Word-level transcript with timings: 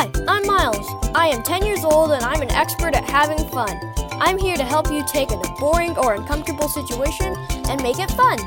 Hi, 0.00 0.10
I'm 0.26 0.46
Miles. 0.46 0.88
I 1.14 1.28
am 1.28 1.42
10 1.42 1.66
years 1.66 1.84
old 1.84 2.10
and 2.12 2.22
I'm 2.22 2.40
an 2.40 2.50
expert 2.52 2.94
at 2.94 3.04
having 3.04 3.36
fun. 3.50 3.78
I'm 4.12 4.38
here 4.38 4.56
to 4.56 4.64
help 4.64 4.90
you 4.90 5.04
take 5.06 5.30
a 5.30 5.36
boring 5.58 5.94
or 5.98 6.14
uncomfortable 6.14 6.70
situation 6.70 7.36
and 7.68 7.82
make 7.82 7.98
it 7.98 8.10
fun. 8.12 8.38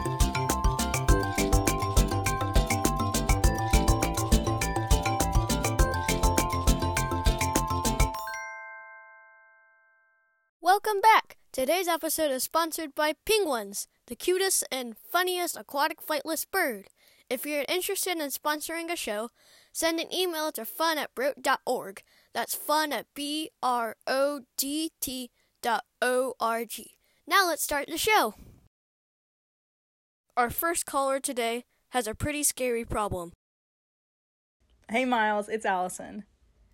Welcome 10.59 11.01
back. 11.01 11.37
Today's 11.51 11.87
episode 11.87 12.31
is 12.31 12.41
sponsored 12.41 12.95
by 12.95 13.13
penguins, 13.27 13.87
the 14.07 14.15
cutest 14.15 14.63
and 14.71 14.97
funniest 14.97 15.55
aquatic 15.55 16.03
flightless 16.03 16.47
bird. 16.51 16.87
If 17.29 17.45
you're 17.45 17.65
interested 17.69 18.17
in 18.17 18.29
sponsoring 18.29 18.91
a 18.91 18.95
show, 18.95 19.29
send 19.73 19.99
an 19.99 20.13
email 20.13 20.51
to 20.53 20.63
fun 20.63 20.97
at 20.97 21.13
brodt.org. 21.13 22.03
That's 22.33 22.55
fun 22.55 22.93
at 22.93 23.07
B 23.13 23.49
R 23.61 23.97
O 24.07 24.41
D 24.57 24.91
T 25.01 25.31
dot 25.61 25.83
O 26.01 26.35
R 26.39 26.63
G. 26.63 26.91
Now 27.27 27.47
let's 27.47 27.63
start 27.63 27.87
the 27.87 27.97
show. 27.97 28.35
Our 30.37 30.49
first 30.49 30.85
caller 30.85 31.19
today 31.19 31.65
has 31.89 32.07
a 32.07 32.15
pretty 32.15 32.43
scary 32.43 32.85
problem. 32.85 33.33
Hey 34.89 35.05
Miles, 35.05 35.49
it's 35.49 35.65
Allison. 35.65 36.23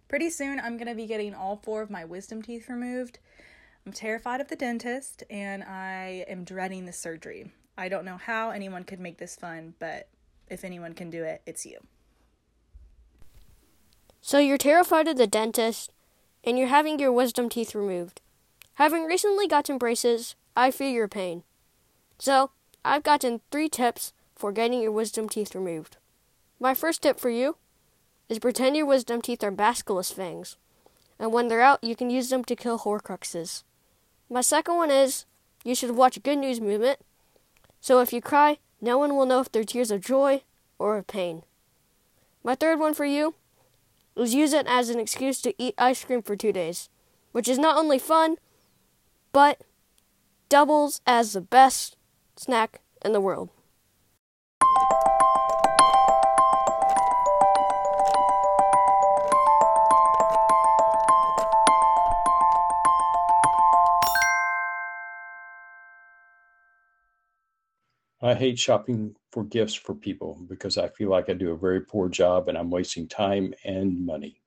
Pretty 0.07 0.29
soon 0.29 0.59
I'm 0.59 0.77
going 0.77 0.87
to 0.87 0.95
be 0.95 1.05
getting 1.05 1.35
all 1.35 1.57
four 1.57 1.81
of 1.81 1.89
my 1.89 2.03
wisdom 2.03 2.41
teeth 2.41 2.67
removed. 2.69 3.19
I'm 3.85 3.93
terrified 3.93 4.41
of 4.41 4.47
the 4.47 4.55
dentist 4.55 5.23
and 5.29 5.63
I 5.63 6.25
am 6.27 6.43
dreading 6.43 6.85
the 6.85 6.93
surgery. 6.93 7.51
I 7.77 7.89
don't 7.89 8.05
know 8.05 8.17
how 8.17 8.49
anyone 8.49 8.83
could 8.83 8.99
make 8.99 9.19
this 9.19 9.35
fun, 9.35 9.75
but 9.77 10.09
if 10.47 10.63
anyone 10.63 10.93
can 10.93 11.09
do 11.09 11.23
it, 11.23 11.41
it's 11.45 11.65
you. 11.65 11.79
So 14.21 14.39
you're 14.39 14.57
terrified 14.57 15.07
of 15.07 15.17
the 15.17 15.27
dentist 15.27 15.91
and 16.43 16.57
you're 16.57 16.67
having 16.67 16.99
your 16.99 17.11
wisdom 17.11 17.49
teeth 17.49 17.75
removed. 17.75 18.21
Having 18.75 19.05
recently 19.05 19.47
gotten 19.47 19.77
braces, 19.77 20.35
I 20.55 20.71
feel 20.71 20.89
your 20.89 21.07
pain. 21.07 21.43
So, 22.17 22.51
I've 22.83 23.03
gotten 23.03 23.41
three 23.51 23.69
tips 23.69 24.13
for 24.35 24.51
getting 24.51 24.81
your 24.81 24.91
wisdom 24.91 25.27
teeth 25.27 25.53
removed. 25.53 25.97
My 26.59 26.73
first 26.73 27.01
tip 27.01 27.19
for 27.19 27.29
you 27.29 27.57
is 28.29 28.39
pretend 28.39 28.77
your 28.77 28.85
wisdom 28.85 29.21
teeth 29.21 29.43
are 29.43 29.51
basilisk 29.51 30.13
fangs, 30.13 30.55
and 31.17 31.33
when 31.33 31.47
they're 31.47 31.61
out, 31.61 31.83
you 31.83 31.95
can 31.95 32.09
use 32.09 32.29
them 32.29 32.43
to 32.45 32.55
kill 32.55 32.79
horcruxes. 32.79 33.63
My 34.29 34.41
second 34.41 34.75
one 34.75 34.91
is 34.91 35.25
you 35.63 35.75
should 35.75 35.91
watch 35.91 36.15
a 36.15 36.21
Good 36.21 36.37
News 36.37 36.61
Movement, 36.61 36.99
so 37.81 37.99
if 37.99 38.13
you 38.13 38.21
cry, 38.21 38.59
no 38.79 38.97
one 38.97 39.15
will 39.15 39.25
know 39.25 39.41
if 39.41 39.51
they're 39.51 39.63
tears 39.63 39.91
of 39.91 40.01
joy 40.01 40.43
or 40.77 40.97
of 40.97 41.07
pain. 41.07 41.43
My 42.43 42.55
third 42.55 42.79
one 42.79 42.93
for 42.93 43.05
you 43.05 43.35
is 44.19 44.35
use 44.35 44.53
it 44.53 44.67
as 44.67 44.89
an 44.89 44.99
excuse 44.99 45.41
to 45.41 45.53
eat 45.57 45.73
ice 45.77 46.03
cream 46.03 46.21
for 46.21 46.35
two 46.35 46.51
days, 46.51 46.89
which 47.31 47.47
is 47.47 47.57
not 47.57 47.77
only 47.77 47.97
fun, 47.97 48.37
but 49.31 49.61
doubles 50.49 51.01
as 51.07 51.33
the 51.33 51.41
best 51.41 51.95
snack 52.35 52.81
in 53.03 53.13
the 53.13 53.21
world. 53.21 53.49
I 68.21 68.33
hate 68.33 68.59
shopping 68.59 69.15
for 69.31 69.45
gifts 69.45 69.73
for 69.73 69.95
people 69.95 70.37
because 70.49 70.77
I 70.77 70.89
feel 70.89 71.09
like 71.09 71.29
I 71.29 71.33
do 71.33 71.51
a 71.51 71.57
very 71.57 71.79
poor 71.79 72.09
job 72.09 72.49
and 72.49 72.57
I'm 72.57 72.69
wasting 72.69 73.07
time 73.07 73.53
and 73.63 74.05
money. 74.05 74.41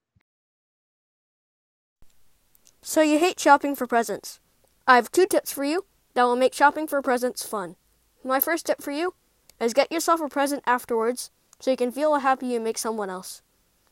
So 2.82 3.00
you 3.00 3.18
hate 3.18 3.40
shopping 3.40 3.74
for 3.74 3.86
presents. 3.86 4.40
I 4.86 4.96
have 4.96 5.10
two 5.10 5.24
tips 5.24 5.52
for 5.52 5.64
you 5.64 5.86
that 6.12 6.24
will 6.24 6.36
make 6.36 6.52
shopping 6.52 6.86
for 6.86 7.00
presents 7.00 7.46
fun. 7.46 7.76
My 8.22 8.40
first 8.40 8.66
tip 8.66 8.82
for 8.82 8.90
you 8.90 9.14
is 9.58 9.72
get 9.72 9.90
yourself 9.90 10.20
a 10.20 10.28
present 10.28 10.62
afterwards 10.66 11.30
so 11.58 11.70
you 11.70 11.76
can 11.76 11.92
feel 11.92 12.12
how 12.12 12.20
happy 12.20 12.48
you 12.48 12.60
make 12.60 12.76
someone 12.76 13.08
else. 13.08 13.40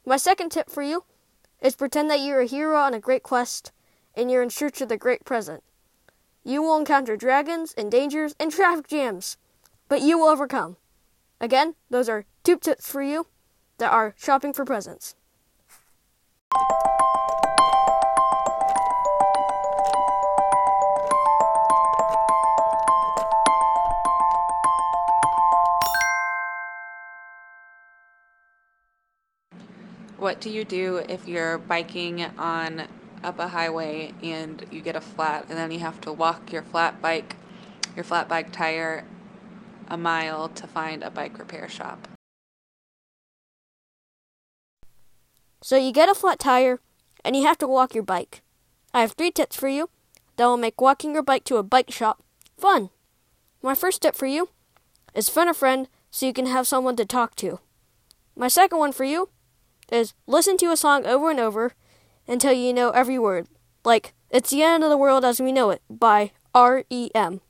My 0.04 0.18
second 0.18 0.50
tip 0.50 0.68
for 0.68 0.82
you 0.82 1.04
is 1.62 1.74
pretend 1.74 2.10
that 2.10 2.20
you're 2.20 2.40
a 2.40 2.46
hero 2.46 2.76
on 2.76 2.92
a 2.92 3.00
great 3.00 3.22
quest 3.22 3.72
and 4.14 4.30
you're 4.30 4.42
in 4.42 4.50
search 4.50 4.82
of 4.82 4.90
the 4.90 4.98
great 4.98 5.24
present. 5.24 5.62
You 6.44 6.62
will 6.62 6.76
encounter 6.76 7.16
dragons 7.16 7.72
and 7.78 7.90
dangers 7.90 8.34
and 8.38 8.52
traffic 8.52 8.86
jams 8.86 9.38
but 9.90 10.00
you 10.02 10.16
will 10.16 10.28
overcome. 10.28 10.76
Again, 11.40 11.74
those 11.90 12.08
are 12.08 12.24
two 12.44 12.56
tips 12.56 12.88
for 12.88 13.02
you 13.02 13.26
that 13.78 13.92
are 13.92 14.14
shopping 14.16 14.52
for 14.52 14.64
presents. 14.64 15.16
What 30.16 30.40
do 30.40 30.50
you 30.50 30.64
do 30.64 30.98
if 31.08 31.26
you're 31.26 31.58
biking 31.58 32.22
on 32.38 32.86
up 33.24 33.40
a 33.40 33.48
highway 33.48 34.14
and 34.22 34.64
you 34.70 34.82
get 34.82 34.94
a 34.94 35.00
flat 35.00 35.46
and 35.48 35.58
then 35.58 35.72
you 35.72 35.80
have 35.80 36.00
to 36.02 36.12
walk 36.12 36.52
your 36.52 36.62
flat 36.62 37.02
bike, 37.02 37.34
your 37.96 38.04
flat 38.04 38.28
bike 38.28 38.52
tire 38.52 39.04
a 39.90 39.98
mile 39.98 40.48
to 40.48 40.66
find 40.66 41.02
a 41.02 41.10
bike 41.10 41.38
repair 41.38 41.68
shop. 41.68 42.08
So 45.62 45.76
you 45.76 45.92
get 45.92 46.08
a 46.08 46.14
flat 46.14 46.38
tire 46.38 46.80
and 47.24 47.36
you 47.36 47.44
have 47.44 47.58
to 47.58 47.68
walk 47.68 47.94
your 47.94 48.04
bike. 48.04 48.42
I 48.94 49.02
have 49.02 49.12
three 49.12 49.30
tips 49.30 49.56
for 49.56 49.68
you 49.68 49.90
that 50.36 50.46
will 50.46 50.56
make 50.56 50.80
walking 50.80 51.12
your 51.12 51.22
bike 51.22 51.44
to 51.44 51.56
a 51.56 51.62
bike 51.62 51.90
shop 51.90 52.22
fun. 52.56 52.90
My 53.62 53.74
first 53.74 54.02
tip 54.02 54.14
for 54.14 54.26
you 54.26 54.48
is 55.14 55.28
find 55.28 55.50
a 55.50 55.54
friend 55.54 55.88
so 56.10 56.24
you 56.24 56.32
can 56.32 56.46
have 56.46 56.66
someone 56.66 56.96
to 56.96 57.04
talk 57.04 57.34
to. 57.36 57.60
My 58.36 58.48
second 58.48 58.78
one 58.78 58.92
for 58.92 59.04
you 59.04 59.28
is 59.90 60.14
listen 60.26 60.56
to 60.58 60.70
a 60.70 60.76
song 60.76 61.04
over 61.04 61.30
and 61.30 61.40
over 61.40 61.72
until 62.26 62.52
you 62.52 62.72
know 62.72 62.90
every 62.90 63.18
word, 63.18 63.48
like 63.84 64.14
It's 64.30 64.50
the 64.50 64.62
End 64.62 64.84
of 64.84 64.90
the 64.90 64.96
World 64.96 65.24
as 65.24 65.40
We 65.40 65.52
Know 65.52 65.70
It 65.70 65.82
by 65.90 66.32
R.E.M. 66.54 67.40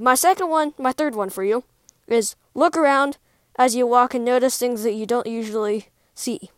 My 0.00 0.14
second 0.14 0.48
one, 0.48 0.74
my 0.78 0.92
third 0.92 1.16
one 1.16 1.28
for 1.28 1.42
you, 1.42 1.64
is 2.06 2.36
look 2.54 2.76
around 2.76 3.18
as 3.58 3.74
you 3.74 3.84
walk 3.84 4.14
and 4.14 4.24
notice 4.24 4.56
things 4.56 4.84
that 4.84 4.92
you 4.92 5.06
don't 5.06 5.26
usually 5.26 5.88
see. 6.14 6.50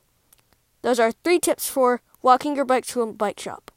Those 0.83 1.01
are 1.01 1.13
three 1.13 1.39
tips 1.39 1.67
for 1.67 2.03
walking 2.21 2.55
your 2.55 2.67
bike 2.67 2.85
to 2.89 3.01
a 3.01 3.11
bike 3.11 3.41
shop. 3.41 3.71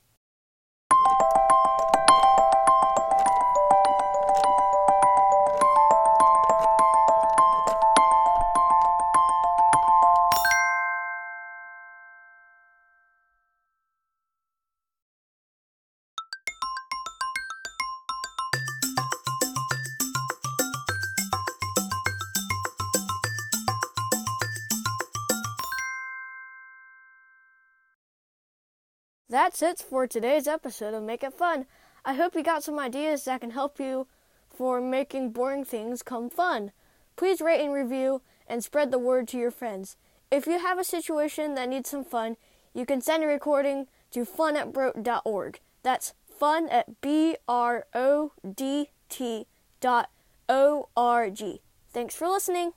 That's 29.29 29.61
it 29.61 29.79
for 29.79 30.06
today's 30.06 30.47
episode 30.47 30.94
of 30.94 31.01
Make 31.01 31.23
It 31.23 31.34
Fun. 31.34 31.66
I 32.03 32.16
hope 32.16 32.35
you 32.35 32.44
got 32.44 32.63
some 32.63 32.78
ideas 32.78 33.23
that 33.23 33.39
can 33.39 33.51
help 33.51 33.79
you 33.79 34.06
for 34.50 34.81
making 34.81 35.31
boring 35.31 35.63
things 35.63 36.03
come 36.03 36.30
fun. 36.30 36.74
Please 37.15 37.39
rate 37.39 37.63
and 37.63 37.74
review 37.74 38.21
and 38.47 38.62
spread 38.62 38.92
the 38.92 39.00
word 39.00 39.30
to 39.30 39.38
your 39.38 39.50
friends. 39.50 39.95
If 40.30 40.45
you 40.45 40.59
have 40.59 40.77
a 40.77 40.83
situation 40.83 41.56
that 41.56 41.69
needs 41.69 41.89
some 41.89 42.03
fun, 42.03 42.36
you 42.74 42.86
can 42.86 43.00
send 43.00 43.24
a 43.24 43.27
recording 43.27 43.88
to 44.12 44.25
fun 44.25 44.57
at. 44.57 45.59
That's 45.83 46.13
fun 46.30 46.68
at 46.68 47.00
B 47.00 47.38
R 47.47 47.86
O 47.94 48.33
D 48.56 48.89
T 49.07 49.47
dot 49.80 50.09
O 50.50 50.89
R 50.97 51.30
G. 51.30 51.62
Thanks 51.94 52.13
for 52.13 52.27
listening. 52.27 52.74